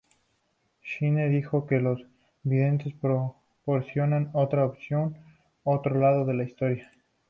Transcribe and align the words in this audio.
Shine 0.83 1.29
dijo 1.29 1.67
que 1.67 1.79
los 1.79 2.03
videntes 2.41 2.95
proporcionan 2.99 4.31
"otra 4.33 4.65
opinión, 4.65 5.15
otro 5.63 5.93
lado 5.99 6.25
de 6.25 6.33
la 6.33 6.43
historia". 6.43 6.89